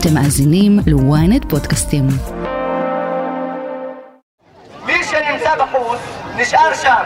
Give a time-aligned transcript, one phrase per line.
[0.00, 2.06] אתם מאזינים ל-ynet פודקאסטים.
[4.86, 6.00] מי שנמצא בחוץ,
[6.36, 7.02] נשאר שם.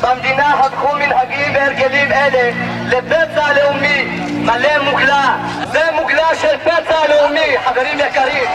[0.00, 2.50] במדינה הפכו מנהגים והרגלים אלה
[2.86, 4.04] לפצע לאומי
[4.44, 5.48] מלא מוגלה.
[5.72, 8.48] זה מוגלה של פצע לאומי, חברים יקרים.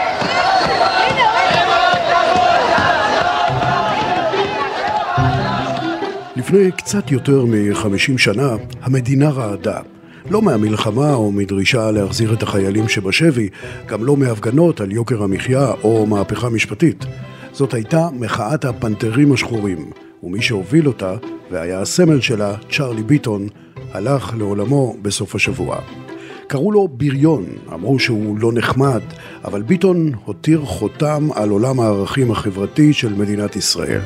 [6.36, 8.50] לפני קצת יותר מ-50 שנה,
[8.82, 9.80] המדינה רעדה.
[10.30, 13.48] לא מהמלחמה או מדרישה להחזיר את החיילים שבשבי,
[13.86, 17.04] גם לא מהפגנות על יוקר המחיה או מהפכה משפטית.
[17.52, 19.90] זאת הייתה מחאת הפנתרים השחורים,
[20.22, 21.14] ומי שהוביל אותה,
[21.50, 23.48] והיה הסמל שלה, צ'רלי ביטון,
[23.92, 25.78] הלך לעולמו בסוף השבוע.
[26.46, 29.02] קראו לו בריון, אמרו שהוא לא נחמד,
[29.44, 34.00] אבל ביטון הותיר חותם על עולם הערכים החברתי של מדינת ישראל.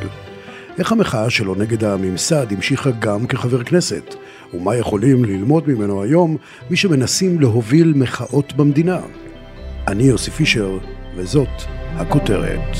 [0.79, 4.15] איך המחאה שלו נגד הממסד המשיכה גם כחבר כנסת?
[4.55, 6.37] ומה יכולים ללמוד ממנו היום
[6.71, 9.01] מי שמנסים להוביל מחאות במדינה?
[9.89, 10.79] אני יוסי פישר,
[11.17, 11.49] וזאת
[11.95, 12.77] הכותרת.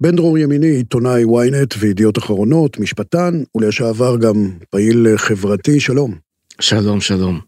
[0.00, 6.14] בן דרור ימיני, עיתונאי ynet וידיעות אחרונות, משפטן, ולשעבר גם פעיל חברתי, שלום.
[6.60, 7.40] שלום, שלום.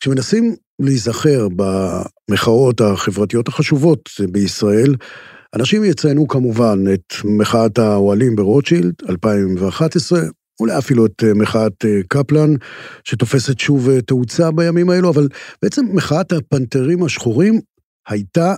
[0.00, 4.94] כשמנסים להיזכר במחאות החברתיות החשובות בישראל,
[5.56, 10.20] אנשים יציינו כמובן את מחאת האוהלים ברוטשילד, 2011,
[10.60, 12.54] אולי אפילו את מחאת קפלן,
[13.04, 15.28] שתופסת שוב תאוצה בימים האלו, אבל
[15.62, 17.60] בעצם מחאת הפנתרים השחורים
[18.08, 18.54] הייתה,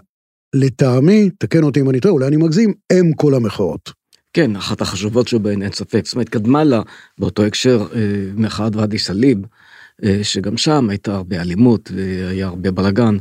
[0.54, 3.92] לטעמי, תקן אותי אם אני טועה, אולי אני מגזים, אם כל המחאות.
[4.32, 6.02] כן, אחת החשובות שבהן אין ספק.
[6.04, 6.82] זאת אומרת, קדמה לה
[7.18, 7.86] באותו הקשר
[8.36, 9.38] מחאת ואדי סאליב,
[10.22, 13.16] שגם שם הייתה הרבה אלימות והיה הרבה בלאגן,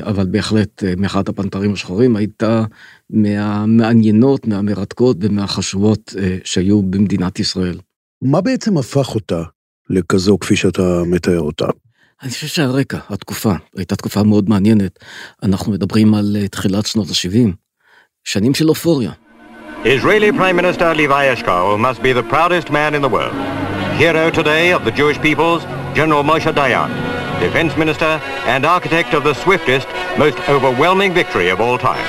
[0.00, 2.64] אבל בהחלט מחאת הפנתרים השחורים הייתה
[3.10, 7.78] מהמעניינות, מהמרתקות ומהחשובות שהיו במדינת ישראל.
[8.22, 9.42] מה בעצם הפך אותה
[9.90, 11.66] לכזו כפי שאתה מתאר אותה?
[12.22, 14.98] אני חושב שהרקע, התקופה, הייתה תקופה מאוד מעניינת.
[15.42, 17.48] אנחנו מדברים על תחילת שנות ה-70,
[18.24, 19.12] שנים של אופוריה.
[19.84, 23.34] Israeli Prime Minister Levi Eshkol must be the proudest man in the world.
[23.98, 25.62] Hero today of the Jewish peoples,
[25.93, 26.89] General Moshe Dayan,
[27.39, 28.13] Defense Minister
[28.53, 29.87] and architect of the swiftest,
[30.17, 32.05] most overwhelming victory of all time.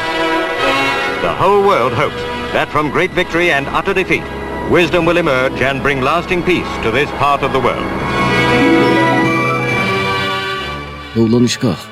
[1.22, 2.22] The whole world hopes
[2.52, 4.26] that from great victory and utter defeat,
[4.70, 7.90] wisdom will emerge and bring lasting peace to this part of the world.
[11.14, 11.86] והוא לא נשכח.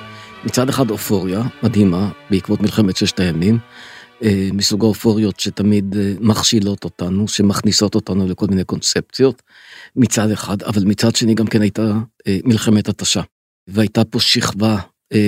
[0.45, 3.59] מצד אחד אופוריה מדהימה בעקבות מלחמת ששת הימים,
[4.53, 9.41] מסוג האופוריות שתמיד מכשילות אותנו, שמכניסות אותנו לכל מיני קונספציות,
[9.96, 11.94] מצד אחד, אבל מצד שני גם כן הייתה
[12.46, 13.22] מלחמת התשה.
[13.68, 14.80] והייתה פה שכבה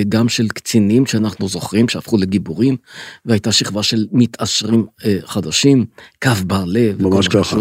[0.08, 2.76] גם של קצינים שאנחנו זוכרים שהפכו לגיבורים,
[3.24, 4.86] והייתה שכבה של מתעשרים
[5.24, 5.86] חדשים,
[6.22, 7.56] קו בר לב, ממש ככה.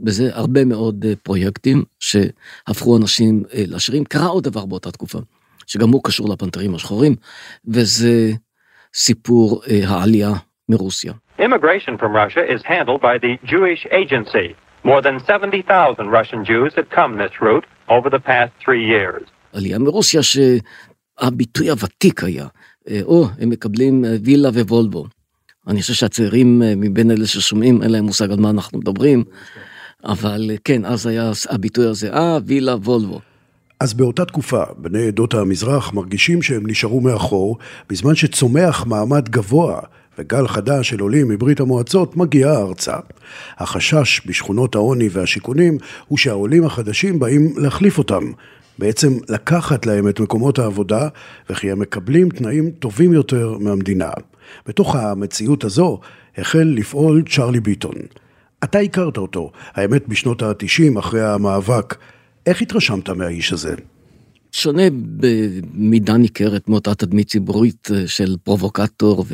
[0.00, 4.04] בזה הרבה מאוד פרויקטים שהפכו אנשים לעשירים.
[4.04, 5.18] קרה עוד דבר באותה תקופה,
[5.66, 7.16] שגם הוא קשור לפנתרים השחורים,
[7.68, 8.32] וזה
[8.94, 10.30] סיפור העלייה
[10.68, 11.12] מרוסיה.
[11.38, 14.54] Immigration from Russia is handled by the Jewish Agency.
[14.84, 19.22] More than 70,000 Russian Jews have come this route over the past three years.
[19.52, 22.46] עלייה מרוסיה שהביטוי הוותיק היה,
[23.02, 25.06] או, הם מקבלים וילה ווולבו.
[25.68, 29.24] אני חושב שהצעירים מבין אלה ששומעים, אין להם מושג על מה אנחנו מדברים,
[30.04, 33.20] אבל כן, אז היה הביטוי הזה, אה, וילה וולבו.
[33.82, 37.58] אז באותה תקופה, בני עדות המזרח מרגישים שהם נשארו מאחור,
[37.90, 39.80] בזמן שצומח מעמד גבוה
[40.18, 42.96] וגל חדש של עולים מברית המועצות מגיעה ארצה.
[43.58, 45.78] החשש בשכונות העוני והשיכונים
[46.08, 48.32] הוא שהעולים החדשים באים להחליף אותם,
[48.78, 51.08] בעצם לקחת להם את מקומות העבודה,
[51.50, 54.10] וכי הם מקבלים תנאים טובים יותר מהמדינה.
[54.66, 56.00] בתוך המציאות הזו
[56.38, 57.94] החל לפעול צ'רלי ביטון.
[58.64, 61.94] אתה הכרת אותו, האמת בשנות ה-90 אחרי המאבק.
[62.46, 63.74] איך התרשמת מהאיש הזה?
[64.52, 69.24] שונה במידה ניכרת מאותה תדמית ציבורית של פרובוקטור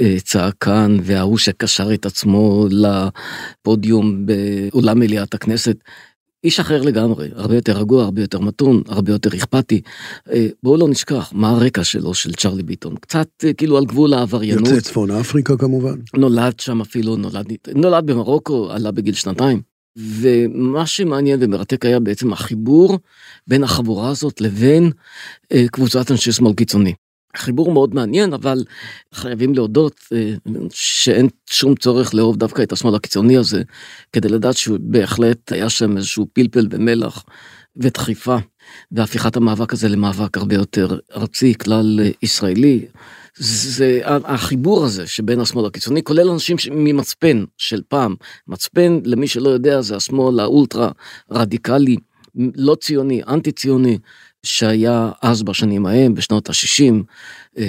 [0.00, 5.76] וצעקן וההוא שקשר את עצמו לפודיום באולם מליאת הכנסת.
[6.44, 9.80] איש אחר לגמרי, הרבה יותר רגוע, הרבה יותר מתון, הרבה יותר אכפתי.
[10.62, 12.94] בואו לא נשכח מה הרקע שלו, של צ'רלי ביטון.
[13.00, 14.68] קצת כאילו על גבול העבריינות.
[14.68, 15.98] יוצא צפון אפריקה כמובן.
[16.16, 19.67] נולד שם אפילו, נולד, נולד במרוקו, עלה בגיל שנתיים.
[19.98, 22.98] ומה שמעניין ומרתק היה בעצם החיבור
[23.46, 24.90] בין החבורה הזאת לבין
[25.52, 26.94] אה, קבוצת אנשי שמאל קיצוני.
[27.36, 28.64] חיבור מאוד מעניין, אבל
[29.14, 30.34] חייבים להודות אה,
[30.70, 33.62] שאין שום צורך לאהוב דווקא את השמאל הקיצוני הזה,
[34.12, 37.24] כדי לדעת שבהחלט היה שם איזשהו פלפל ומלח
[37.76, 38.36] ודחיפה,
[38.92, 42.86] והפיכת המאבק הזה למאבק הרבה יותר ארצי, כלל אה, ישראלי.
[43.40, 48.14] זה החיבור הזה שבין השמאל הקיצוני, כולל אנשים ממצפן של פעם.
[48.48, 50.90] מצפן, למי שלא יודע, זה השמאל האולטרה
[51.30, 51.96] רדיקלי
[52.54, 53.98] לא ציוני, אנטי ציוני,
[54.42, 56.94] שהיה אז בשנים ההם, בשנות ה-60,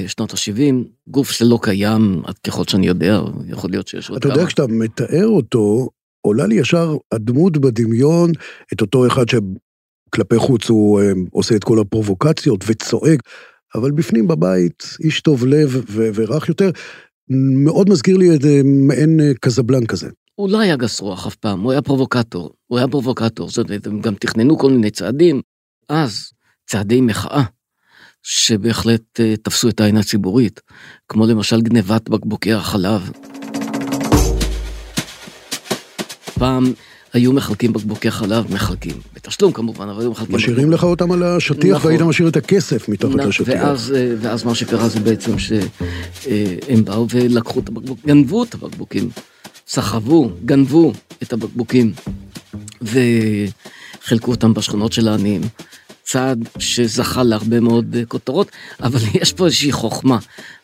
[0.07, 0.75] שנות ה-70,
[1.07, 4.37] גוף שלא קיים, עד ככל שאני יודע, יכול להיות שיש עוד אתה כמה.
[4.37, 5.89] יודע, כשאתה מתאר אותו,
[6.21, 8.31] עולה לי ישר הדמות בדמיון,
[8.73, 9.25] את אותו אחד
[10.09, 13.19] שכלפי חוץ הוא אה, עושה את כל הפרובוקציות וצועק,
[13.75, 16.69] אבל בפנים בבית, איש טוב לב ורך יותר,
[17.63, 20.09] מאוד מזכיר לי את אה, מעין אה, קזבלן כזה.
[20.35, 22.53] הוא לא היה גס רוח אף פעם, הוא היה פרובוקטור.
[22.67, 25.41] הוא היה פרובוקטור, זאת אומרת, הם גם תכננו כל מיני צעדים.
[25.89, 26.31] אז,
[26.65, 27.43] צעדי מחאה,
[28.23, 30.61] שבהחלט אה, תפסו את העין הציבורית,
[31.09, 33.11] כמו למשל גנבת בקבוקי החלב.
[36.39, 36.73] פעם
[37.13, 40.35] היו מחלקים בקבוקי חלב, מחלקים, בתשלום כמובן, אבל היו מחלקים...
[40.35, 41.87] משאירים לך אותם על השטיח נכון.
[41.87, 43.47] והיית משאיר את הכסף מתחת נ- לשטיח.
[43.47, 49.09] ואז, אה, ואז מה שקרה זה בעצם שהם באו ולקחו את הבקבוק, גנבו את הבקבוקים,
[49.67, 51.93] סחבו, גנבו את הבקבוקים,
[52.81, 55.41] וחילקו אותם בשכונות של העניים.
[56.03, 58.51] צעד שזכה להרבה מאוד אה, כותרות,
[58.83, 60.17] אבל יש פה איזושהי חוכמה,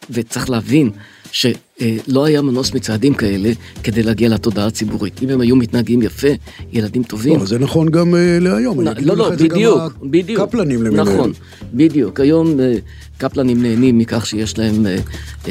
[0.10, 0.92] וצריך להבין
[1.36, 3.52] שלא היה מנוס מצעדים כאלה
[3.84, 5.24] כדי להגיע לתודעה הציבורית.
[5.24, 6.28] אם הם היו מתנהגים יפה,
[6.74, 8.82] ילדים טובים, לא, זה נכון גם אה, להיום.
[8.82, 10.40] נ- לא, לא, בדיוק, בדיוק.
[10.40, 11.08] הקפלנים למיניהם.
[11.08, 11.34] נכון,
[11.74, 12.20] בדיוק.
[12.20, 12.74] היום אה,
[13.18, 14.98] קפלנים נהנים מכך שיש להם אה,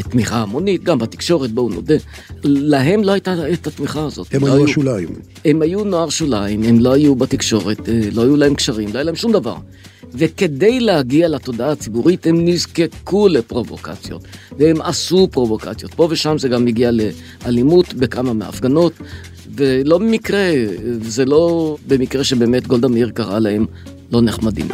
[0.03, 1.95] תמיכה המונית, גם בתקשורת, בואו נודה.
[2.45, 4.35] להם לא הייתה את התמיכה הזאת.
[4.35, 5.09] הם לא היו השוליים.
[5.45, 9.17] הם היו נוער שוליים, הם לא היו בתקשורת, לא היו להם קשרים, לא היה להם
[9.17, 9.57] שום דבר.
[10.14, 14.25] וכדי להגיע לתודעה הציבורית הם נזקקו לפרובוקציות,
[14.58, 15.94] והם עשו פרובוקציות.
[15.94, 18.93] פה ושם זה גם הגיע לאלימות בכמה מההפגנות,
[19.55, 20.50] ולא במקרה,
[21.00, 23.66] זה לא במקרה שבאמת גולדה מאיר קרא להם
[24.12, 24.69] לא נחמדים.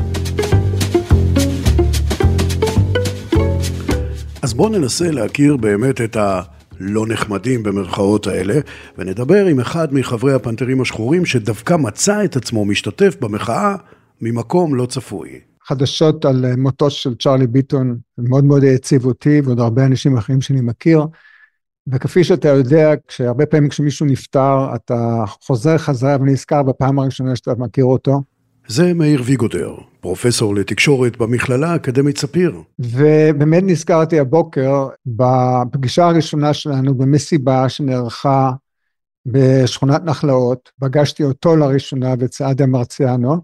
[4.42, 8.54] אז בואו ננסה להכיר באמת את הלא נחמדים במרכאות האלה,
[8.98, 13.74] ונדבר עם אחד מחברי הפנתרים השחורים שדווקא מצא את עצמו משתתף במחאה
[14.20, 15.40] ממקום לא צפוי.
[15.64, 20.60] חדשות על מותו של צ'רלי ביטון מאוד מאוד העציב אותי ועוד הרבה אנשים אחרים שאני
[20.60, 21.06] מכיר.
[21.92, 27.84] וכפי שאתה יודע, כשהרבה פעמים כשמישהו נפטר, אתה חוזר חזרה ונזכר בפעם הראשונה שאתה מכיר
[27.84, 28.22] אותו.
[28.68, 32.62] זה מאיר ויגודר, פרופסור לתקשורת במכללה האקדמית ספיר.
[32.78, 38.50] ובאמת נזכרתי הבוקר בפגישה הראשונה שלנו במסיבה שנערכה
[39.26, 43.40] בשכונת נחלאות, פגשתי אותו לראשונה ואת סעדיה מרציאנו,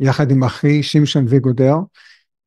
[0.00, 1.76] יחד עם אחי שמשון ויגודר,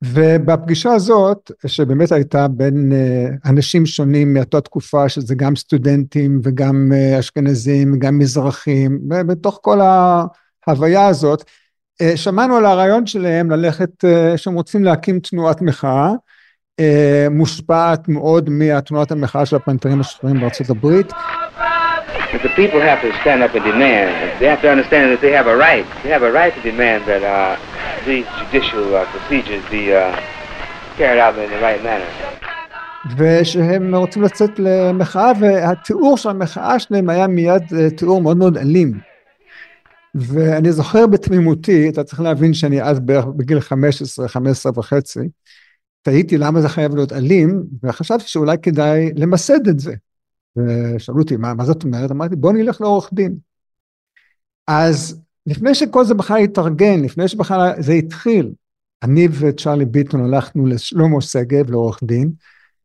[0.04, 7.20] ובפגישה הזאת, שבאמת הייתה בין אה, אנשים שונים מאותה תקופה, שזה גם סטודנטים וגם אה,
[7.20, 11.44] אשכנזים וגם מזרחים, ובתוך כל ההוויה הזאת,
[12.02, 14.04] אה, שמענו על הרעיון שלהם ללכת,
[14.36, 16.12] שהם רוצים להקים תנועת מחאה,
[16.80, 21.08] אה, מושפעת מאוד מהתנועת המחאה של הפנתרים השחורים בארצות הברית.
[22.32, 24.40] But the people have to stand up and demand.
[24.40, 25.86] They have to understand that they have a right.
[26.04, 27.58] They have a right to demand that uh,
[28.06, 30.02] these judicial uh, procedures be uh,
[30.98, 32.12] carried out in the right manner.
[33.18, 39.00] ושהם רוצים לצאת למחאה, והתיאור של המחאה שלהם היה מיד אה, תיאור מאוד מאוד אלים.
[40.16, 45.20] ואני זוכר בתמימותי, אתה צריך להבין שאני אז בערך בגיל 15, 15 וחצי,
[46.02, 49.94] תהיתי למה זה חייב להיות אלים, וחשבתי שאולי כדאי למסד את זה.
[50.58, 52.12] ושאלו אותי, מה, מה זאת אומרת?
[52.12, 53.38] אמרתי, בוא נלך לעורך דין.
[54.68, 58.52] אז לפני שכל זה בכלל התארגן, לפני שבכלל זה התחיל,
[59.04, 62.32] אני וצ'רלי ביטון הלכנו לשלמה שגב, לעורך דין,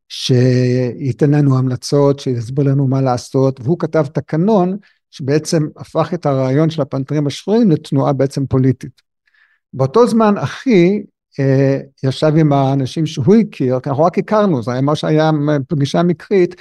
[0.08, 4.76] שייתן לנו המלצות, שיסביר לנו מה לעשות, והוא כתב תקנון
[5.10, 9.02] שבעצם הפך את הרעיון של הפנתרים השחורים לתנועה בעצם פוליטית.
[9.72, 11.02] באותו זמן אחי
[11.40, 15.30] אה, ישב עם האנשים שהוא הכיר, כי אנחנו רק הכרנו, זה היה מה שהיה
[15.68, 16.54] פגישה מקרית,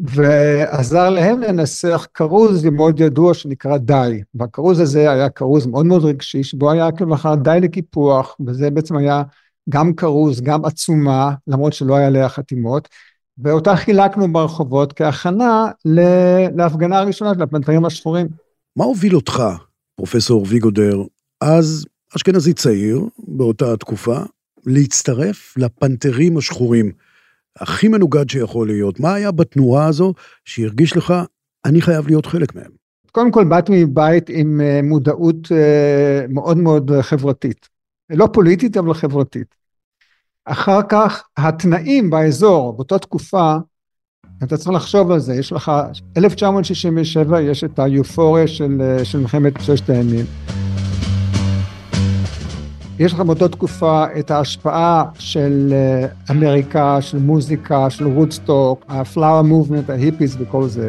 [0.00, 4.22] ועזר להם לנסח כרוז מאוד ידוע שנקרא די.
[4.34, 9.22] והכרוז הזה היה כרוז מאוד מאוד רגשי, שבו היה כלומר די לקיפוח, וזה בעצם היה
[9.68, 12.88] גם כרוז, גם עצומה, למרות שלא היה עליה חתימות,
[13.38, 15.64] ואותה חילקנו ברחובות כהכנה
[16.56, 18.28] להפגנה הראשונה של הפנתרים השחורים.
[18.76, 19.42] מה הוביל אותך,
[19.96, 21.02] פרופסור ויגודר,
[21.40, 21.86] אז
[22.16, 24.18] אשכנזי צעיר, באותה תקופה,
[24.66, 26.92] להצטרף לפנתרים השחורים?
[27.60, 29.00] הכי מנוגד שיכול להיות.
[29.00, 31.14] מה היה בתנועה הזו שהרגיש לך,
[31.64, 32.70] אני חייב להיות חלק מהם?
[33.12, 37.68] קודם כל באתי מבית עם אה, מודעות אה, מאוד מאוד חברתית.
[38.10, 39.54] לא פוליטית, אבל חברתית.
[40.44, 43.56] אחר כך, התנאים באזור, באותה תקופה,
[44.42, 45.72] אתה צריך לחשוב על זה, יש לך,
[46.16, 50.24] 1967, יש את היופוריה של, אה, של מלחמת ששת הימים.
[52.98, 55.74] יש לך באותה תקופה את ההשפעה של
[56.30, 60.88] אמריקה, של מוזיקה, של וודסטוק, הפלאואר מובמנט, ההיפיס וכל זה.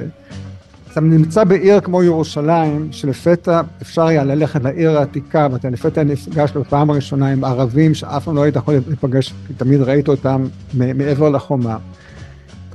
[0.91, 6.89] אתה נמצא בעיר כמו ירושלים, שלפתע אפשר היה ללכת לעיר העתיקה, ואתה לפתע נפגש בפעם
[6.89, 11.77] הראשונה עם ערבים שאף פעם לא היית יכול להיפגש, כי תמיד ראית אותם מעבר לחומה.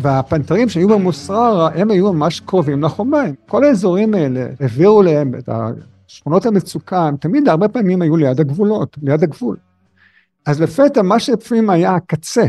[0.00, 3.22] והפנתרים שהיו במוסררה, הם היו ממש קרובים לחומה.
[3.48, 5.48] כל האזורים האלה העבירו להם את
[6.12, 9.56] שכונות המצוקה, הם תמיד הרבה פעמים היו ליד הגבולות, ליד הגבול.
[10.46, 12.46] אז לפתע מה שלפעמים היה הקצה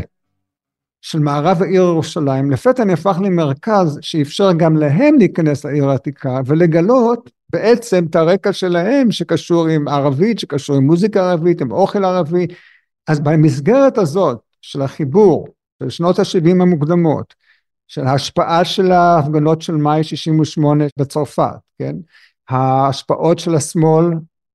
[1.00, 8.04] של מערב העיר ירושלים, לפתע נהפך למרכז שאפשר גם להם להיכנס לעיר העתיקה ולגלות בעצם
[8.10, 12.46] את הרקע שלהם שקשור עם ערבית, שקשור עם מוזיקה ערבית, עם אוכל ערבי.
[13.08, 15.48] אז במסגרת הזאת של החיבור
[15.82, 17.34] של שנות ה-70 המוקדמות,
[17.88, 21.96] של ההשפעה של ההפגנות של מאי 68 בצרפת, כן?
[22.48, 24.06] ההשפעות של השמאל,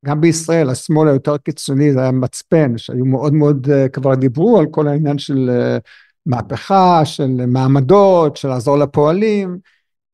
[0.05, 4.65] גם בישראל, השמאל היותר קיצוני זה היה מצפן, שהיו מאוד מאוד, אה, כבר דיברו על
[4.71, 5.77] כל העניין של אה,
[6.25, 9.57] מהפכה, של מעמדות, של לעזור לפועלים.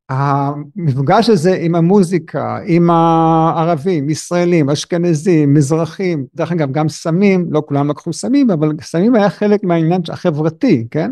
[0.08, 7.90] המפגש הזה עם המוזיקה, עם הערבים, ישראלים, אשכנזים, מזרחים, דרך אגב גם סמים, לא כולם
[7.90, 11.10] לקחו סמים, אבל סמים היה חלק מהעניין החברתי, כן?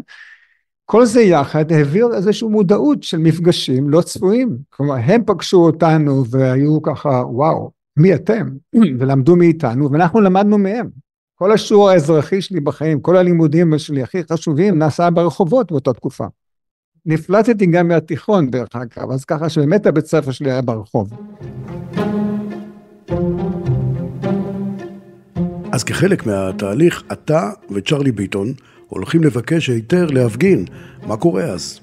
[0.86, 4.56] כל זה יחד העביר איזושהי מודעות של מפגשים לא צפויים.
[4.70, 8.48] כלומר, הם פגשו אותנו והיו ככה, וואו, מי אתם?
[8.98, 10.88] ולמדו מאיתנו, ואנחנו למדנו מהם.
[11.34, 16.26] כל השיעור האזרחי שלי בחיים, כל הלימודים שלי הכי חשובים, נעשה ברחובות באותה תקופה.
[17.06, 21.12] נפלטתי גם מהתיכון דרך אגב, אז ככה שבאמת הבית ספר שלי היה ברחוב.
[25.72, 28.52] אז כחלק מהתהליך, אתה וצ'רלי ביטון
[28.88, 30.64] הולכים לבקש היתר להפגין.
[31.06, 31.80] מה קורה אז?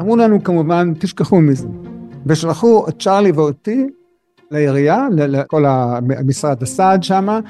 [0.00, 1.68] אמרו לנו כמובן, תשכחו מזה.
[2.26, 3.86] ושלחו את צ'רלי ואותי
[4.50, 7.40] לעירייה, לכל המשרד הסעד שמה,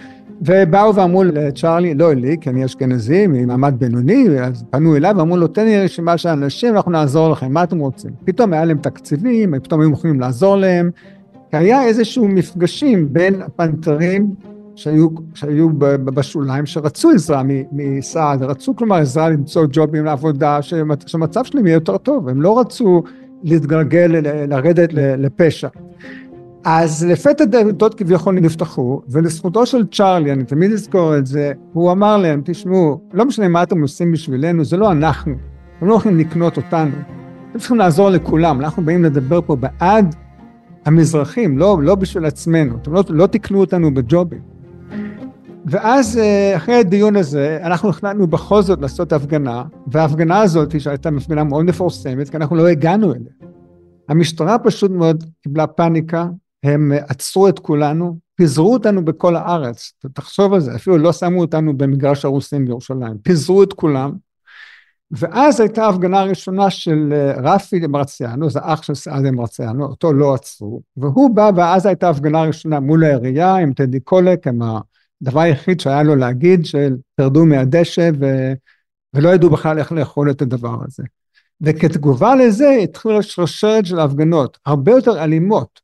[0.42, 5.46] ובאו ואמרו לצ'רלי, לא לי, כי אני אשכנזי, ממעמד בינוני, אז פנו אליו ואמרו לו,
[5.46, 8.10] תן לי רשימה של אנשים, אנחנו נעזור לכם, מה אתם רוצים?
[8.24, 10.90] פתאום היה להם תקציבים, פתאום היו מוכנים לעזור להם,
[11.50, 14.30] כי היה איזשהו מפגשים בין הפנתרים
[14.78, 15.68] שהיו, שהיו
[16.04, 17.42] בשוליים, שרצו עזרה
[17.72, 20.62] מסעד, רצו כלומר עזרה למצוא ג'ובים לעבודה,
[21.06, 23.02] שהמצב שלהם יהיה יותר טוב, הם לא רצו
[23.42, 24.10] להתגלגל,
[24.48, 25.68] לרדת לפשע.
[26.64, 32.16] אז לפתע דלתות כביכול נפתחו, ולזכותו של צ'ארלי, אני תמיד אזכור את זה, הוא אמר
[32.16, 35.34] להם, תשמעו, לא משנה מה אתם עושים בשבילנו, זה לא אנחנו,
[35.78, 36.96] אתם לא יכולים לקנות אותנו,
[37.50, 40.14] אתם צריכים לעזור לכולם, אנחנו באים לדבר פה בעד
[40.84, 44.57] המזרחים, לא, לא בשביל עצמנו, אתם לא, לא תקנו אותנו בג'ובים.
[45.66, 51.44] ואז אה, אחרי הדיון הזה, אנחנו החלטנו בכל זאת לעשות הפגנה, וההפגנה הזאת, שהייתה הפגנה
[51.44, 53.32] מאוד מפורסמת, כי אנחנו לא הגענו אליה.
[54.08, 56.26] המשטרה פשוט מאוד קיבלה פאניקה,
[56.62, 61.76] הם עצרו את כולנו, פיזרו אותנו בכל הארץ, תחשוב על זה, אפילו לא שמו אותנו
[61.76, 64.12] במגרש הרוסים בירושלים, פיזרו את כולם,
[65.10, 70.34] ואז הייתה ההפגנה הראשונה של אה, רפי מרציאנו, זה אח של סעדיה מרציאנו, אותו לא
[70.34, 74.62] עצרו, והוא בא, ואז הייתה ההפגנה הראשונה מול העירייה עם טדי קולק, עם
[75.22, 78.52] הדבר היחיד שהיה לו להגיד, של תרדו מהדשא, ו...
[79.14, 81.02] ולא ידעו בכלל איך לאכול את הדבר הזה.
[81.60, 85.80] וכתגובה לזה התחילה שרשרת של הפגנות, הרבה יותר אלימות.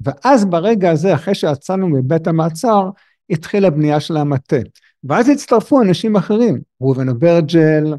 [0.00, 2.90] ואז ברגע הזה, אחרי שיצאנו מבית המעצר,
[3.30, 4.56] התחילה בנייה של המטה.
[5.04, 7.94] ואז הצטרפו אנשים אחרים, ראובן אברג'ל,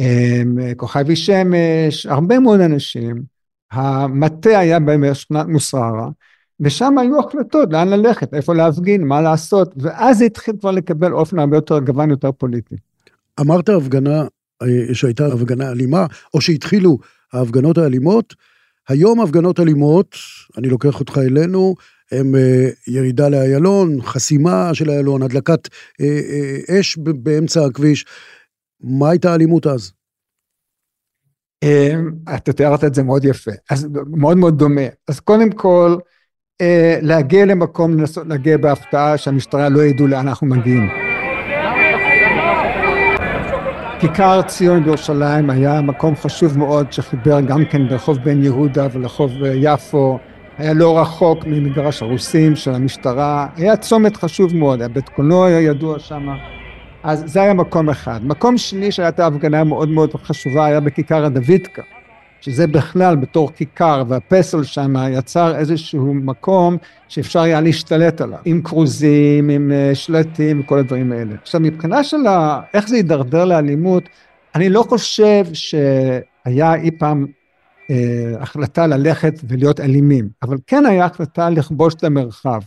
[0.00, 3.22] אמ, כוכבי שמש, הרבה מאוד אנשים.
[3.72, 6.08] המטה היה בשכונת מוסררה,
[6.60, 11.38] ושם היו החלטות לאן ללכת, איפה להפגין, מה לעשות, ואז זה התחיל כבר לקבל אופן
[11.38, 12.74] הרבה יותר גוון, יותר פוליטי.
[13.40, 14.24] אמרת הפגנה,
[14.62, 16.98] אה, שהייתה הפגנה אלימה, או שהתחילו
[17.32, 18.34] ההפגנות האלימות,
[18.88, 20.16] היום הפגנות אלימות,
[20.58, 21.74] אני לוקח אותך אלינו,
[22.12, 25.68] הם אה, ירידה לאיילון, חסימה של איילון, הדלקת
[26.00, 28.06] אה, אש באמצע הכביש.
[28.80, 29.92] מה הייתה האלימות אז?
[32.34, 34.86] אתה תיארת את זה מאוד יפה, אז מאוד מאוד דומה.
[35.08, 35.96] אז קודם כל,
[37.02, 40.88] להגיע למקום, לנסות להגיע בהפתעה שהמשטרה לא ידעו לאן אנחנו מגיעים.
[44.00, 50.18] כיכר ציון בירושלים היה מקום חשוב מאוד שחיבר גם כן ברחוב בן יהודה ולרחוב יפו,
[50.58, 55.98] היה לא רחוק ממגרש הרוסים של המשטרה, היה צומת חשוב מאוד, היה בית קולנוע ידוע
[55.98, 56.28] שם,
[57.02, 58.20] אז זה היה מקום אחד.
[58.22, 61.82] מקום שני שהייתה הפגנה מאוד מאוד חשובה היה בכיכר הדוידקה.
[62.44, 66.76] שזה בכלל בתור כיכר והפסל שם יצר איזשהו מקום
[67.08, 71.34] שאפשר היה להשתלט עליו, עם כרוזים, עם אה, שלטים וכל הדברים האלה.
[71.42, 72.16] עכשיו מבחינה של
[72.74, 74.02] איך זה הידרדר לאלימות,
[74.54, 77.26] אני לא חושב שהיה אי פעם
[77.90, 82.60] אה, החלטה ללכת ולהיות אלימים, אבל כן היה החלטה לכבוש את המרחב,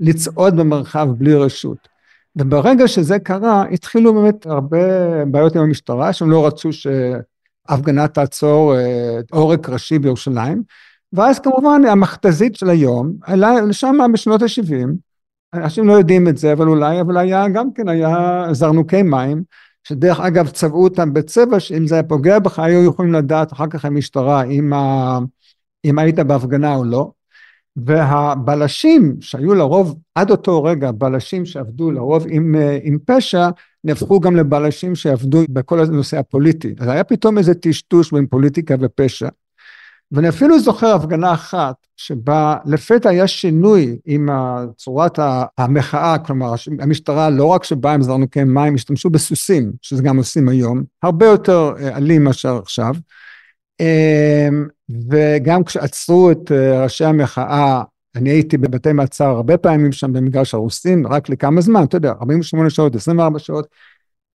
[0.00, 1.88] לצעוד במרחב בלי רשות.
[2.36, 4.78] וברגע שזה קרה, התחילו באמת הרבה
[5.24, 6.86] בעיות עם המשטרה, שהם לא רצו ש...
[7.68, 10.62] הפגנה תעצור אה, עורק ראשי בירושלים,
[11.12, 13.12] ואז כמובן המכתזית של היום,
[13.68, 14.88] לשם בשנות ה-70,
[15.54, 19.42] אנשים לא יודעים את זה, אבל אולי, אבל היה גם כן, היה זרנוקי מים,
[19.84, 23.84] שדרך אגב צבעו אותם בצבע, שאם זה היה פוגע בך, היו יכולים לדעת אחר כך
[23.84, 25.18] המשטרה אם, ה...
[25.84, 27.10] אם היית בהפגנה או לא.
[27.76, 33.48] והבלשים שהיו לרוב עד אותו רגע בלשים שעבדו לרוב עם, עם פשע
[33.84, 39.28] נהפכו גם לבלשים שעבדו בכל הנושא הפוליטי אז היה פתאום איזה טשטוש בין פוליטיקה ופשע
[40.12, 44.28] ואני אפילו זוכר הפגנה אחת שבה לפתע היה שינוי עם
[44.76, 45.18] צורת
[45.58, 50.82] המחאה, כלומר המשטרה לא רק שבאה עם זרנוקי מים, השתמשו בסוסים, שזה גם עושים היום,
[51.02, 52.94] הרבה יותר אה, אלים מאשר עכשיו.
[53.80, 54.66] אמ,
[55.10, 57.82] וגם כשעצרו את אה, ראשי המחאה,
[58.14, 62.70] אני הייתי בבתי מעצר הרבה פעמים שם במגרש הרוסים, רק לכמה זמן, אתה יודע, 48
[62.70, 63.66] שעות, 24 שעות,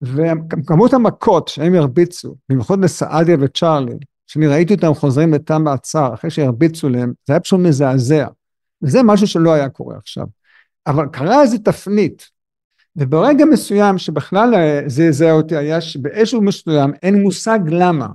[0.02, 3.94] וכמות המכות שהם הרביצו, במיוחד לסעדיה וצ'ארלי,
[4.28, 8.28] כשאני ראיתי אותם חוזרים לתא מעצר אחרי שהרביצו להם, זה היה פשוט מזעזע.
[8.82, 10.26] וזה משהו שלא היה קורה עכשיו.
[10.88, 12.30] אבל קרה איזה תפנית,
[12.96, 14.54] וברגע מסוים שבכלל
[14.88, 18.08] זעזע אותי היה שבאיזשהו מסוים אין מושג למה.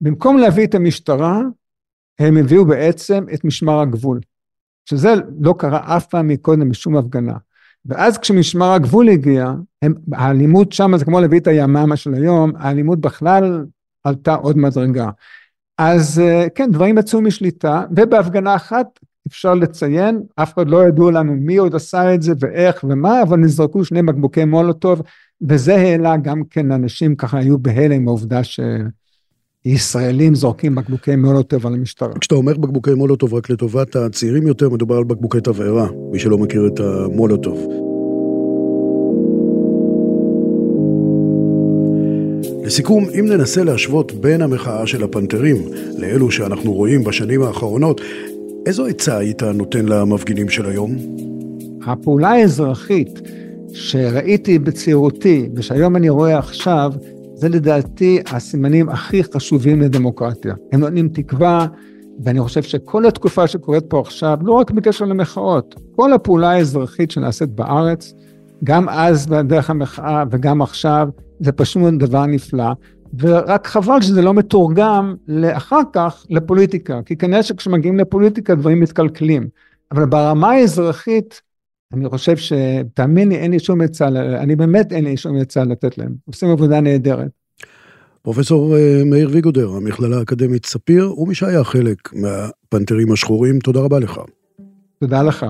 [0.00, 1.40] במקום להביא את המשטרה,
[2.18, 4.20] הם הביאו בעצם את משמר הגבול.
[4.84, 7.34] שזה לא קרה אף פעם מקודם בשום הפגנה.
[7.84, 13.00] ואז כשמשמר הגבול הגיע, הם, האלימות שם זה כמו להביא את היממה של היום, האלימות
[13.00, 13.64] בכלל
[14.04, 15.10] עלתה עוד מדרגה.
[15.78, 18.86] אז אה, כן, דברים יצאו משליטה, ובהפגנה אחת
[19.28, 23.38] אפשר לציין, אף אחד לא ידעו לנו מי עוד עשה את זה ואיך ומה, אבל
[23.38, 25.02] נזרקו שני בקבוקי מולוטוב,
[25.48, 28.40] וזה העלה גם כן אנשים ככה היו בהלם העובדה
[29.68, 32.18] שישראלים זורקים בקבוקי מולוטוב על המשטרה.
[32.20, 36.66] כשאתה אומר בקבוקי מולוטוב רק לטובת הצעירים יותר, מדובר על בקבוקי תבערה, מי שלא מכיר
[36.66, 37.58] את המולוטוב.
[42.64, 45.56] לסיכום, אם ננסה להשוות בין המחאה של הפנתרים
[45.98, 48.00] לאלו שאנחנו רואים בשנים האחרונות,
[48.66, 50.96] איזו עצה היית נותן למפגינים של היום?
[51.86, 53.20] הפעולה האזרחית
[53.72, 56.92] שראיתי בצעירותי ושהיום אני רואה עכשיו,
[57.40, 60.54] זה לדעתי הסימנים הכי חשובים לדמוקרטיה.
[60.72, 61.66] הם נותנים תקווה,
[62.24, 67.48] ואני חושב שכל התקופה שקורית פה עכשיו, לא רק בקשר למחאות, כל הפעולה האזרחית שנעשית
[67.48, 68.14] בארץ,
[68.64, 71.08] גם אז בדרך המחאה וגם עכשיו,
[71.40, 72.72] זה פשוט דבר נפלא,
[73.18, 79.48] ורק חבל שזה לא מתורגם לאחר כך לפוליטיקה, כי כנראה שכשמגיעים לפוליטיקה דברים מתקלקלים.
[79.92, 81.40] אבל ברמה האזרחית,
[81.92, 85.98] אני חושב שתאמין לי, אין לי שום עצה, אני באמת אין לי שום עצה לתת
[85.98, 86.14] להם.
[86.26, 87.39] עושים עבודה נהדרת.
[88.22, 94.20] פרופסור אה, מאיר ויגודר, המכללה האקדמית ספיר, ומי שהיה חלק מהפנתרים השחורים, תודה רבה לך.
[95.00, 95.46] תודה לך.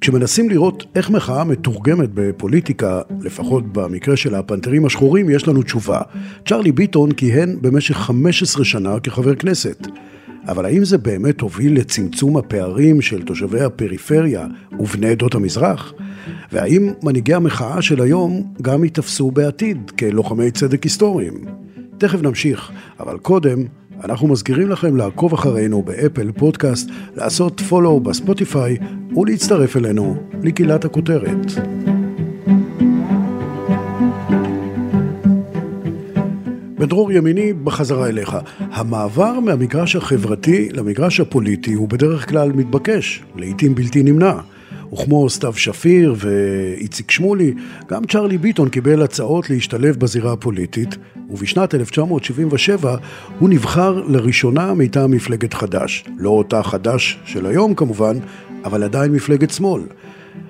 [0.00, 6.00] כשמנסים לראות איך מחאה מתורגמת בפוליטיקה, לפחות במקרה של הפנתרים השחורים, יש לנו תשובה.
[6.48, 9.86] צ'רלי ביטון כיהן במשך 15 שנה כחבר כנסת.
[10.48, 14.46] אבל האם זה באמת הוביל לצמצום הפערים של תושבי הפריפריה
[14.78, 15.92] ובני עדות המזרח?
[16.52, 21.34] והאם מנהיגי המחאה של היום גם ייתפסו בעתיד כלוחמי צדק היסטוריים?
[21.98, 23.64] תכף נמשיך, אבל קודם
[24.04, 28.76] אנחנו מזכירים לכם לעקוב אחרינו באפל פודקאסט, לעשות פולו בספוטיפיי
[29.16, 31.46] ולהצטרף אלינו לקהילת הכותרת.
[36.80, 38.36] בדרור ימיני, בחזרה אליך.
[38.58, 44.32] המעבר מהמגרש החברתי למגרש הפוליטי הוא בדרך כלל מתבקש, לעיתים בלתי נמנע.
[44.92, 47.54] וכמו סתיו שפיר ואיציק שמולי,
[47.88, 50.96] גם צ'רלי ביטון קיבל הצעות להשתלב בזירה הפוליטית,
[51.30, 52.96] ובשנת 1977
[53.38, 56.04] הוא נבחר לראשונה מטעם מפלגת חד"ש.
[56.18, 58.16] לא אותה חד"ש של היום כמובן,
[58.64, 59.82] אבל עדיין מפלגת שמאל.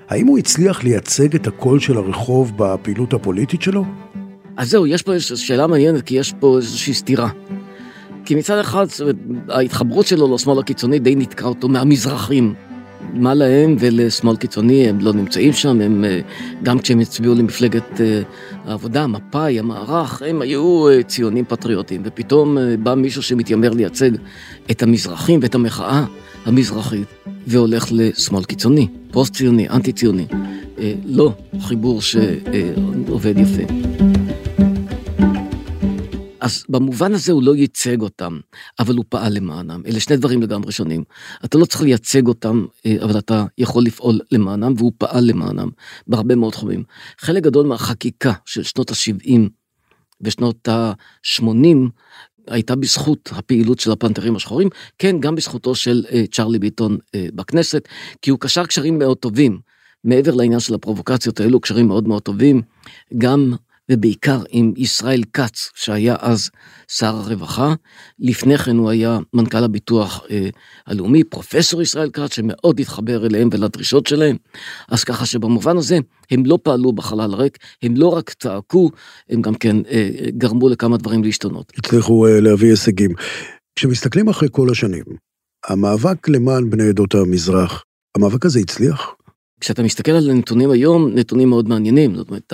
[0.09, 3.85] האם הוא הצליח לייצג את הקול של הרחוב בפעילות הפוליטית שלו?
[4.57, 7.29] אז זהו, יש פה שאלה מעניינת, כי יש פה איזושהי סתירה.
[8.25, 8.85] כי מצד אחד,
[9.49, 12.53] ההתחברות שלו לשמאל הקיצוני די נתקעה אותו מהמזרחים.
[13.13, 16.19] מה להם ולשמאל קיצוני, הם לא נמצאים שם, הם אה,
[16.63, 18.21] גם כשהם הצביעו למפלגת אה,
[18.65, 24.11] העבודה, מפא"י, המערך, הם היו אה, ציונים פטריוטים, ופתאום בא מישהו שמתיימר לייצג
[24.71, 26.05] את המזרחים ואת המחאה
[26.45, 27.07] המזרחית,
[27.47, 30.25] והולך לשמאל קיצוני, פוסט ציוני, אנטי ציוני.
[31.05, 34.10] לא חיבור שעובד יפה.
[36.51, 38.39] אז במובן הזה הוא לא ייצג אותם,
[38.79, 39.81] אבל הוא פעל למענם.
[39.85, 41.03] אלה שני דברים לגמרי שונים.
[41.45, 45.69] אתה לא צריך לייצג אותם, אה, אבל אתה יכול לפעול למענם, והוא פעל למענם
[46.07, 46.83] בהרבה מאוד תחומים.
[47.19, 49.39] חלק גדול מהחקיקה של שנות ה-70
[50.21, 51.77] ושנות ה-80
[52.47, 57.87] הייתה בזכות הפעילות של הפנתרים השחורים, כן, גם בזכותו של uh, צ'רלי ביטון uh, בכנסת,
[58.21, 59.59] כי הוא קשר קשרים מאוד טובים.
[60.03, 62.61] מעבר לעניין של הפרובוקציות האלו, קשרים מאוד מאוד טובים,
[63.17, 63.53] גם
[63.91, 66.49] ובעיקר עם ישראל כץ, שהיה אז
[66.87, 67.73] שר הרווחה.
[68.19, 70.49] לפני כן הוא היה מנכ"ל הביטוח אה,
[70.87, 74.35] הלאומי, פרופסור ישראל כץ, שמאוד התחבר אליהם ולדרישות שלהם.
[74.89, 75.97] אז ככה שבמובן הזה,
[76.31, 78.89] הם לא פעלו בחלל ריק, הם לא רק צעקו,
[79.29, 81.71] הם גם כן אה, גרמו לכמה דברים להשתנות.
[81.77, 83.11] הצליחו אה, להביא הישגים.
[83.75, 85.03] כשמסתכלים אחרי כל השנים,
[85.67, 87.83] המאבק למען בני עדות המזרח,
[88.17, 89.15] המאבק הזה הצליח?
[89.61, 92.15] כשאתה מסתכל על הנתונים היום, נתונים מאוד מעניינים.
[92.15, 92.53] זאת אומרת,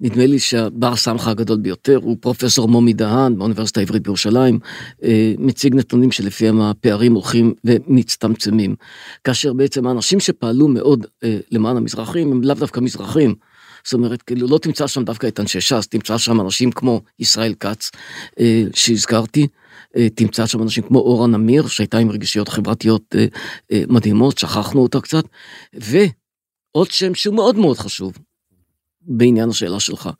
[0.00, 4.58] נדמה לי שהבר סמכה הגדול ביותר הוא פרופסור מומי דהן באוניברסיטה העברית בירושלים,
[5.04, 8.74] אה, מציג נתונים שלפיהם הפערים הולכים ומצטמצמים.
[9.24, 13.34] כאשר בעצם האנשים שפעלו מאוד אה, למען המזרחים הם לאו דווקא מזרחים.
[13.84, 17.54] זאת אומרת, כאילו לא תמצא שם דווקא את אנשי ש"ס, תמצא שם אנשים כמו ישראל
[17.60, 17.90] כץ,
[18.40, 19.46] אה, שהזכרתי,
[20.14, 23.14] תמצא שם אנשים כמו אורה נמיר, שהייתה עם רגישויות חברתיות
[23.88, 25.24] מדהימות, שכחנו אותה קצת.
[26.72, 28.12] עוד שם שהוא מאוד מאוד חשוב
[29.02, 30.10] בעניין השאלה שלך.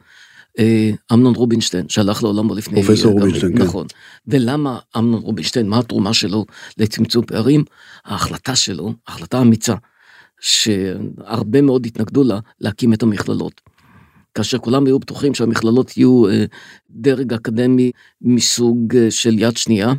[0.58, 2.82] אה, אמנון רובינשטיין שהלך לעולמו לפני...
[2.82, 3.62] פרופסור רובינשטיין, כן.
[3.62, 3.86] נכון.
[4.26, 6.44] ולמה אמנון רובינשטיין, מה התרומה שלו
[6.78, 7.64] לצמצום פערים?
[8.04, 9.74] ההחלטה שלו, החלטה אמיצה,
[10.40, 13.60] שהרבה מאוד התנגדו לה, להקים את המכללות.
[14.34, 16.44] כאשר כולם היו בטוחים שהמכללות יהיו אה,
[16.90, 17.90] דרג אקדמי
[18.22, 19.92] מסוג אה, של יד שנייה,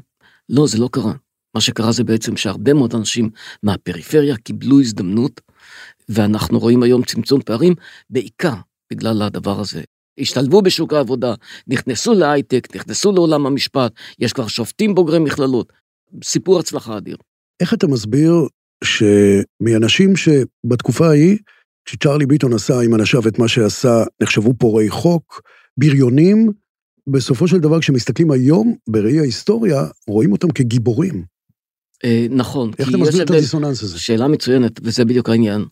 [0.50, 1.14] לא, זה לא קרה.
[1.56, 3.30] מה שקרה זה בעצם שהרבה מאוד אנשים
[3.64, 5.42] מהפריפריה קיבלו הזדמנות
[6.10, 7.74] ואנחנו רואים היום צמצום פערים
[8.10, 8.54] בעיקר
[8.92, 9.82] בגלל הדבר הזה.
[10.20, 11.34] השתלבו בשוק העבודה,
[11.68, 15.74] נכנסו להייטק, נכנסו לעולם המשפט, יש כבר שופטים בוגרי מכללות.
[16.24, 17.18] סיפור הצלחה אדיר.
[17.62, 18.34] איך אתה מסביר
[18.84, 21.38] שמאנשים שבתקופה ההיא,
[21.86, 25.42] כשצ'רלי ביטון עשה עם אנשיו את מה שעשה, נחשבו פורעי חוק,
[25.78, 26.52] בריונים,
[27.08, 31.24] בסופו של דבר כשמסתכלים היום, בראי ההיסטוריה, רואים אותם כגיבורים.
[32.06, 32.72] אה, נכון.
[32.80, 34.00] איך אתה מסביר את הדיסוננס הזה?
[34.00, 35.66] שאלה מצוינת, וזה בדיוק העניין.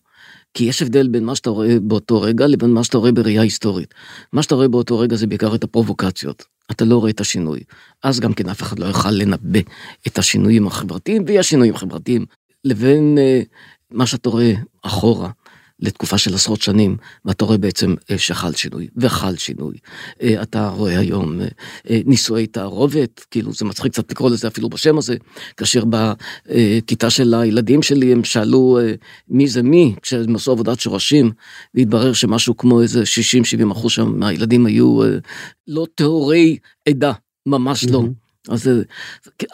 [0.54, 3.94] כי יש הבדל בין מה שאתה רואה באותו רגע לבין מה שאתה רואה בראייה היסטורית.
[4.32, 6.44] מה שאתה רואה באותו רגע זה בעיקר את הפרובוקציות.
[6.70, 7.60] אתה לא רואה את השינוי.
[8.02, 9.60] אז גם כן אף אחד לא יוכל לנבא
[10.06, 12.26] את השינויים החברתיים, ויש שינויים חברתיים,
[12.64, 13.46] לבין uh,
[13.90, 15.30] מה שאתה רואה אחורה.
[15.80, 19.76] לתקופה של עשרות שנים, ואתה רואה בעצם אה, שחל שינוי, וחל שינוי.
[20.22, 21.40] אה, אתה רואה היום
[21.90, 25.16] אה, נישואי תערובת, כאילו זה מצחיק קצת לקרוא לזה אפילו בשם הזה,
[25.56, 28.78] כאשר בכיתה של הילדים שלי הם שאלו
[29.28, 31.30] מי זה מי, כשהם עשו עבודת שורשים,
[31.74, 33.02] והתברר שמשהו כמו איזה
[33.68, 35.00] 60-70 אחוז שם מהילדים היו
[35.68, 36.56] לא טהורי
[36.88, 37.12] עדה,
[37.46, 38.02] ממש לא.
[38.48, 38.70] אז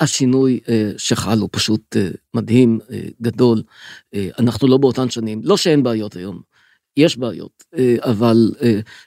[0.01, 0.61] השינוי
[0.97, 1.97] שחל הוא פשוט
[2.35, 2.79] מדהים,
[3.23, 3.63] גדול.
[4.39, 6.41] אנחנו לא באותן שנים, לא שאין בעיות היום,
[6.97, 7.65] יש בעיות,
[8.01, 8.51] אבל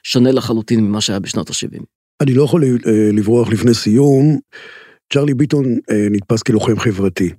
[0.02, 1.82] שונה לחלוטין ממה שהיה בשנות ה-70.
[2.20, 2.64] אני לא יכול
[3.12, 4.38] לברוח לפני סיום.
[5.12, 5.78] צ'רלי ביטון
[6.10, 7.30] נתפס כלוחם חברתי,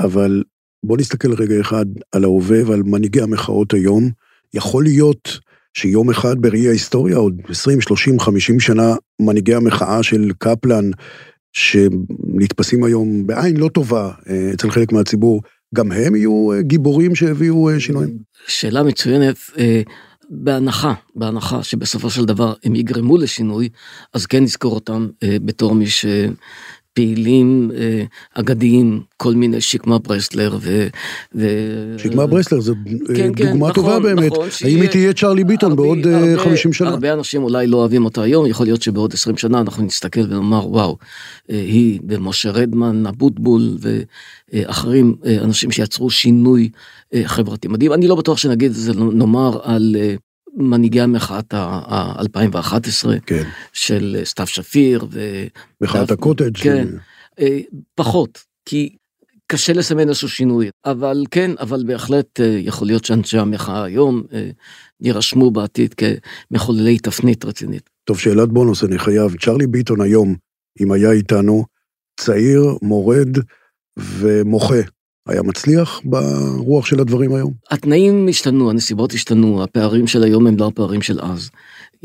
[0.00, 0.42] אבל
[0.84, 4.10] בוא נסתכל רגע אחד על ההווה ועל מנהיגי המחאות היום.
[4.54, 5.38] יכול להיות
[5.74, 10.90] שיום אחד בראי ההיסטוריה, עוד 20, 30, 50 שנה, מנהיגי המחאה של קפלן,
[11.52, 15.42] שנתפסים היום בעין לא טובה אה, אצל חלק מהציבור,
[15.74, 18.18] גם הם יהיו אה, גיבורים שהביאו אה, שינויים?
[18.46, 19.36] שאלה מצוינת.
[20.30, 23.68] בהנחה, בהנחה שבסופו של דבר הם יגרמו לשינוי,
[24.14, 25.08] אז כן נזכור אותם
[25.44, 26.06] בתור מי ש...
[26.98, 28.02] פעילים אה,
[28.34, 30.86] אגדיים, כל מיני שקמה ברסלר ו...
[31.34, 31.46] ו...
[31.98, 34.32] שקמה ברסלר זו אה, כן, כן, דוגמה נכון, טובה באמת.
[34.32, 36.88] נכון, האם היא תהיה צ'רלי ביטון הרבה, בעוד אה, הרבה, 50 שנה?
[36.88, 40.68] הרבה אנשים אולי לא אוהבים אותה היום, יכול להיות שבעוד 20 שנה אנחנו נסתכל ונאמר
[40.68, 40.96] וואו,
[41.48, 43.78] היא ומשה רדמן, אבוטבול
[44.52, 46.68] ואחרים, אנשים שיצרו שינוי
[47.24, 47.92] חברתי מדהים.
[47.92, 49.96] אני לא בטוח שנגיד את זה, נאמר על
[50.58, 53.42] מנהיגי המחאת ה-2011, כן.
[53.72, 55.06] של אה, סתיו שפיר.
[55.10, 55.44] ו...
[55.80, 56.56] מחאת הקוטג'.
[56.56, 57.40] כן, ש...
[57.40, 57.58] אה,
[57.94, 58.96] פחות, כי
[59.46, 64.22] קשה לסמן איזשהו שינוי, אבל כן, אבל בהחלט אה, יכול להיות שאנשי המחאה היום
[65.00, 67.90] יירשמו בעתיד כמחוללי תפנית רצינית.
[68.04, 69.36] טוב, שאלת בונוס, אני חייב.
[69.40, 70.34] צ'רלי ביטון היום,
[70.80, 71.64] אם היה איתנו,
[72.20, 73.38] צעיר, מורד
[73.98, 74.80] ומוחה.
[75.28, 77.52] היה מצליח ברוח של הדברים היום?
[77.70, 81.50] התנאים השתנו, הנסיבות השתנו, הפערים של היום הם לא הפערים של אז.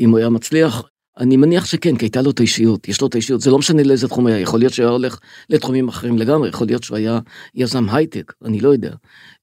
[0.00, 0.82] אם הוא היה מצליח,
[1.18, 3.82] אני מניח שכן, כי הייתה לו את האישיות, יש לו את האישיות, זה לא משנה
[3.82, 5.18] לאיזה תחום היה, יכול להיות שהוא היה הולך
[5.50, 7.18] לתחומים אחרים לגמרי, יכול להיות שהוא היה
[7.54, 8.92] יזם הייטק, אני לא יודע.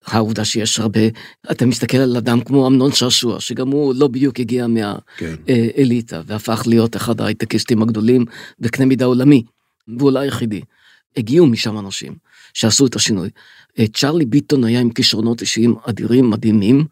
[0.06, 1.00] העובדה שיש הרבה,
[1.52, 6.34] אתה מסתכל על אדם כמו אמנון שעשוע, שגם הוא לא בדיוק הגיע מהאליטה, כן.
[6.34, 8.26] והפך להיות אחד ההייטקיסטים הגדולים
[8.60, 9.44] בקנה מידה עולמי,
[9.98, 10.62] והוא לא היחידי.
[11.17, 12.13] הגיעו משם אנשים
[12.54, 13.30] שעשו את השינוי.
[13.80, 16.86] אה, צ'רלי ביטון היה עם כישרונות אישיים אדירים, מדהימים,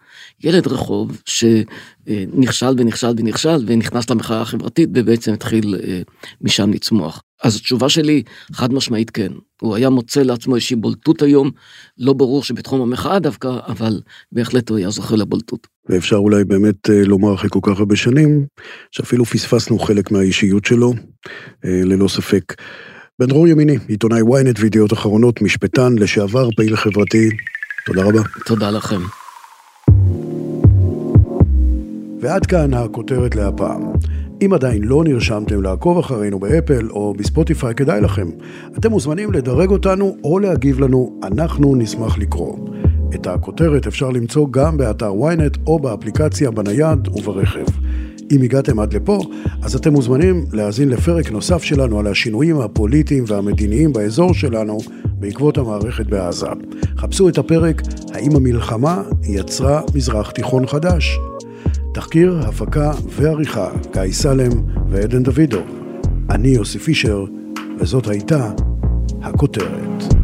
[0.44, 6.02] ילד רחוב שנכשל ונכשל ונכשל ונכנס למחאה החברתית ובעצם התחיל אה,
[6.42, 7.22] משם לצמוח.
[7.44, 11.52] אז התשובה שלי חד משמעית כן, הוא היה מוצא לעצמו איזושהי בולטות היום,
[11.98, 14.02] לא ברור שבתחום המחאה דווקא, אבל
[14.32, 15.68] בהחלט הוא היה זוכה לבולטות.
[15.90, 18.46] ואפשר אולי באמת אה, לומר אחרי כל כך הרבה שנים,
[18.92, 20.94] שאפילו פספסנו חלק מהאישיות שלו,
[21.64, 22.54] ללא ספק.
[23.20, 27.30] בן דרור ימיני, עיתונאי ynet וידיעות אחרונות, משפטן, לשעבר, פעיל חברתי.
[27.86, 28.20] תודה רבה.
[28.46, 29.00] תודה לכם.
[32.22, 33.82] ועד כאן הכותרת להפעם.
[34.42, 38.28] אם עדיין לא נרשמתם לעקוב אחרינו באפל או בספוטיפיי, כדאי לכם.
[38.78, 42.70] אתם מוזמנים לדרג אותנו או להגיב לנו, אנחנו נשמח לקרוא.
[43.16, 47.66] את הכותרת אפשר למצוא גם באתר ynet או באפליקציה בנייד וברכב.
[48.32, 49.20] אם הגעתם עד לפה,
[49.62, 54.78] אז אתם מוזמנים להאזין לפרק נוסף שלנו על השינויים הפוליטיים והמדיניים באזור שלנו
[55.20, 56.48] בעקבות המערכת בעזה.
[56.98, 57.82] חפשו את הפרק
[58.14, 61.18] "האם המלחמה יצרה מזרח תיכון חדש?"
[61.94, 64.52] תחקיר, הפקה ועריכה, גיא סלם
[64.90, 65.64] ועדן דוידוב.
[66.30, 67.26] אני יוסי פישר,
[67.80, 68.52] וזאת הייתה
[69.22, 70.19] הכותרת.